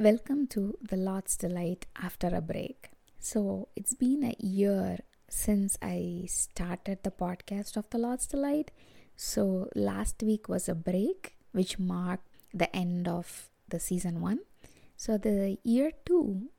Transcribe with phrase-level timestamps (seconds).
[0.00, 2.90] Welcome to the Lord's Delight after a break.
[3.18, 8.70] So, it's been a year since I started the podcast of the Lord's Delight.
[9.16, 14.38] So, last week was a break, which marked the end of the season one.
[14.96, 16.50] So, the year two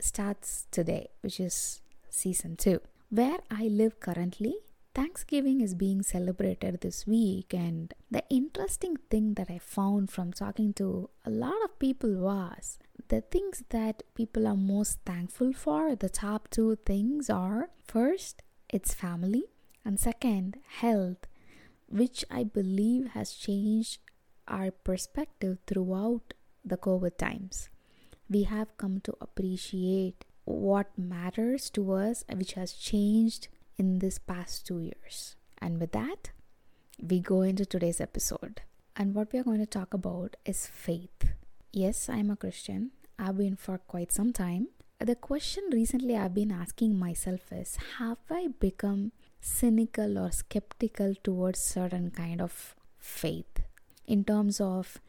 [0.00, 2.80] starts today, which is season two.
[3.10, 4.54] Where I live currently,
[4.98, 10.72] Thanksgiving is being celebrated this week, and the interesting thing that I found from talking
[10.72, 15.94] to a lot of people was the things that people are most thankful for.
[15.94, 19.44] The top two things are first, it's family,
[19.84, 21.28] and second, health,
[21.88, 24.00] which I believe has changed
[24.48, 26.34] our perspective throughout
[26.64, 27.68] the COVID times.
[28.28, 33.46] We have come to appreciate what matters to us, which has changed
[33.78, 35.36] in this past two years.
[35.58, 36.30] And with that,
[37.00, 38.62] we go into today's episode.
[38.96, 41.32] And what we are going to talk about is faith.
[41.72, 42.90] Yes, I'm a Christian.
[43.18, 44.68] I've been for quite some time.
[45.00, 51.60] The question recently I've been asking myself is have I become cynical or skeptical towards
[51.60, 53.62] certain kind of faith
[54.08, 55.00] in terms of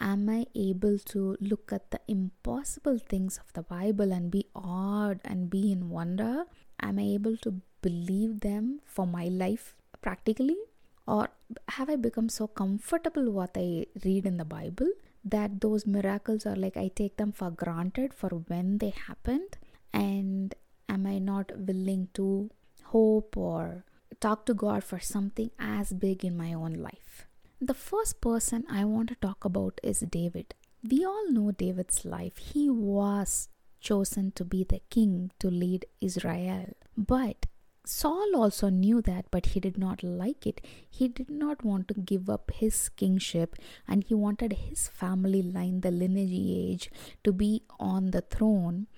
[0.00, 5.20] am I able to look at the impossible things of the Bible and be awed
[5.24, 6.44] and be in wonder?
[6.80, 10.56] Am I able to believe them for my life practically?
[11.06, 11.28] Or
[11.76, 14.90] have I become so comfortable what I read in the Bible
[15.24, 19.58] that those miracles are like I take them for granted for when they happened?
[19.92, 20.54] And
[20.88, 22.50] am I not willing to
[22.92, 23.84] hope or
[24.20, 27.26] talk to God for something as big in my own life?
[27.60, 30.54] The first person I want to talk about is David.
[30.88, 32.36] We all know David's life.
[32.38, 33.48] He was
[33.80, 36.74] chosen to be the king to lead Israel.
[36.96, 37.46] But
[37.88, 40.60] Saul also knew that, but he did not like it.
[40.90, 43.54] He did not want to give up his kingship
[43.86, 46.90] and he wanted his family line, the lineage, age,
[47.22, 48.88] to be on the throne.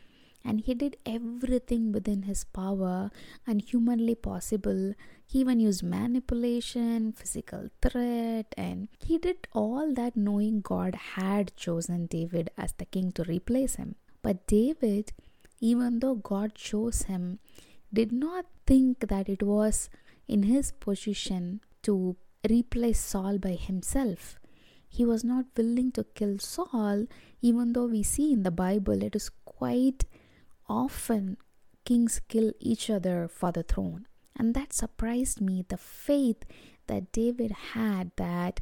[0.42, 3.10] And he did everything within his power
[3.46, 4.94] and humanly possible.
[5.26, 12.06] He even used manipulation, physical threat, and he did all that knowing God had chosen
[12.06, 13.96] David as the king to replace him.
[14.22, 15.12] But David,
[15.60, 17.40] even though God chose him,
[17.92, 19.88] did not think that it was
[20.26, 22.16] in his position to
[22.48, 24.38] replace Saul by himself.
[24.88, 27.06] He was not willing to kill Saul,
[27.42, 30.04] even though we see in the Bible it is quite
[30.68, 31.36] often
[31.84, 34.06] kings kill each other for the throne.
[34.36, 36.44] And that surprised me the faith
[36.86, 38.60] that David had that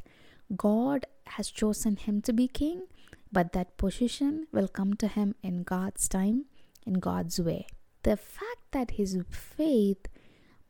[0.55, 2.87] God has chosen him to be king,
[3.31, 6.45] but that position will come to him in God's time,
[6.85, 7.67] in God's way.
[8.03, 10.07] The fact that his faith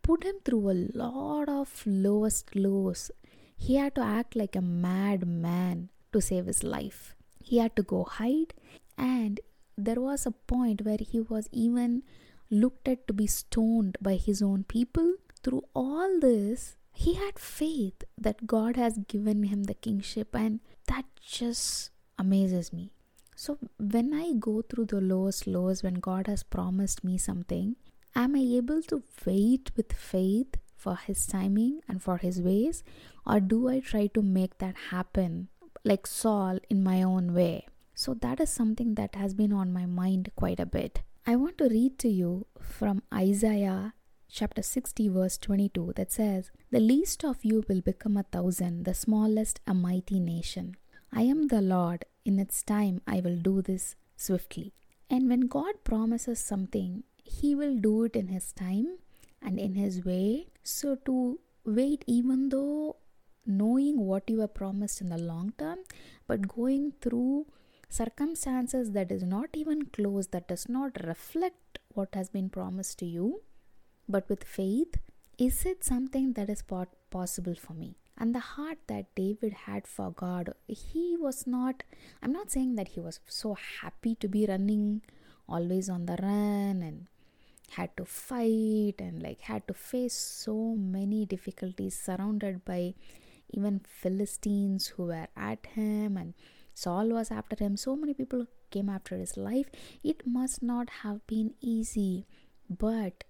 [0.02, 3.12] put him through a lot of lowest lows.
[3.58, 7.16] He had to act like a madman to save his life.
[7.44, 8.54] He had to go hide,
[8.98, 9.40] and
[9.78, 12.04] there was a point where he was even
[12.50, 15.16] looked at to be stoned by his own people.
[15.44, 21.06] Through all this, he had faith that God has given him the kingship, and that
[21.22, 22.92] just amazes me.
[23.40, 27.76] So, when I go through the lowest lows, when God has promised me something,
[28.16, 32.84] am I able to wait with faith for His timing and for His ways,
[33.28, 35.50] or do I try to make that happen
[35.84, 37.68] like Saul in my own way?
[37.94, 41.02] So, that is something that has been on my mind quite a bit.
[41.28, 43.94] I want to read to you from Isaiah
[44.32, 48.96] chapter 60, verse 22, that says, The least of you will become a thousand, the
[48.96, 50.76] smallest a mighty nation.
[51.12, 54.74] I am the Lord, in its time I will do this swiftly.
[55.10, 58.98] And when God promises something, He will do it in His time
[59.42, 60.48] and in His way.
[60.64, 62.98] So to wait, even though
[63.46, 65.80] knowing what you were promised in the long term,
[66.28, 67.46] but going through
[67.90, 73.06] circumstances that is not even close, that does not reflect what has been promised to
[73.06, 73.42] you,
[74.10, 74.96] but with faith,
[75.38, 76.64] is it something that is
[77.10, 77.96] possible for me?
[78.18, 81.84] and the heart that David had for God, he was not,
[82.22, 85.02] I'm not saying that he was so happy to be running
[85.48, 87.06] always on the run and
[87.72, 92.96] had to fight and like had to face so many difficulties surrounded by
[93.52, 96.34] even Philistines who were at him and
[96.74, 97.78] Saul was after him.
[97.78, 99.70] So many people came after his life.
[100.04, 102.26] It must not have been easy,
[102.70, 103.24] but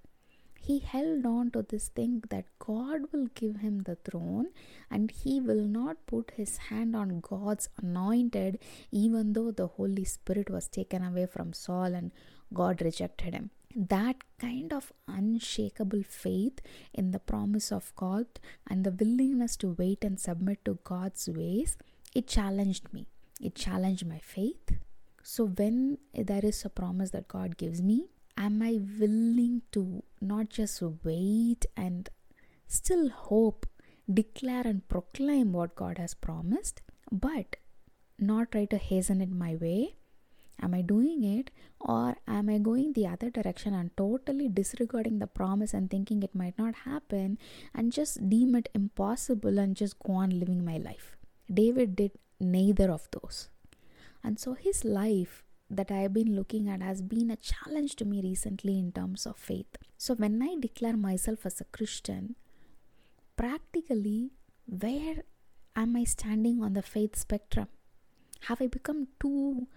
[0.60, 4.48] he held on to this thing that God will give him the throne
[4.90, 8.60] and he will not put his hand on God's anointed,
[8.92, 12.12] even though the Holy Spirit was taken away from Saul and
[12.54, 13.52] God rejected him.
[13.76, 16.60] That kind of unshakable faith
[16.94, 18.26] in the promise of God
[18.68, 21.78] and the willingness to wait and submit to God's ways,
[22.16, 23.08] it challenged me.
[23.40, 24.72] It challenged my faith.
[25.22, 28.06] So, when there is a promise that God gives me,
[28.38, 32.10] am I willing to not just wait and
[32.68, 33.66] still hope,
[34.12, 36.82] declare and proclaim what God has promised,
[37.12, 37.58] but
[38.20, 39.96] not try to hasten it my way?
[40.60, 45.28] Am I doing it or am I going the other direction and totally disregarding the
[45.28, 47.38] promise and thinking it might not happen
[47.76, 51.16] and just deem it impossible and just go on living my life?
[51.54, 53.50] David did neither of those.
[54.24, 58.06] And so his life that I have been looking at has been a challenge to
[58.06, 59.76] me recently in terms of faith.
[59.98, 62.36] So when I declare myself as a Christian,
[63.36, 64.32] practically,
[64.66, 65.24] where
[65.76, 67.68] am I standing on the faith spectrum?
[68.42, 69.68] Have I become too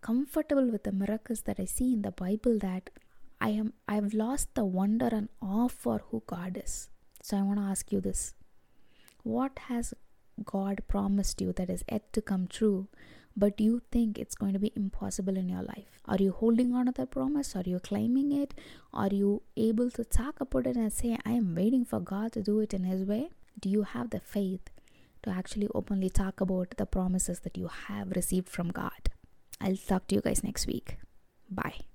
[0.00, 2.90] comfortable with the miracles that I see in the Bible that
[3.40, 6.88] I am I've lost the wonder and awe for who God is.
[7.22, 8.34] So I want to ask you this.
[9.22, 9.94] What has
[10.44, 12.88] God promised you that is yet to come true
[13.36, 16.00] but you think it's going to be impossible in your life?
[16.06, 17.54] Are you holding on to that promise?
[17.56, 18.54] Are you claiming it?
[18.92, 22.42] Are you able to talk about it and say, I am waiting for God to
[22.42, 23.30] do it in His way?
[23.58, 24.70] Do you have the faith
[25.22, 29.10] to actually openly talk about the promises that you have received from God?
[29.60, 30.96] I'll talk to you guys next week.
[31.48, 31.89] Bye.